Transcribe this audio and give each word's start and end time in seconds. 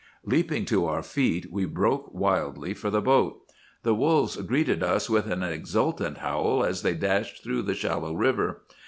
"Leaping 0.25 0.65
to 0.65 0.87
our 0.87 1.03
feet 1.03 1.51
we 1.51 1.63
broke 1.63 2.11
wildly 2.11 2.73
for 2.73 2.89
the 2.89 3.03
boat. 3.03 3.39
The 3.83 3.93
wolves 3.93 4.35
greeted 4.37 4.81
us 4.81 5.11
with 5.11 5.29
an 5.31 5.43
exultant 5.43 6.17
howl 6.17 6.63
as 6.65 6.81
they 6.81 6.95
dashed 6.95 7.43
through 7.43 7.61
the 7.61 7.75
shallow 7.75 8.15
river. 8.15 8.63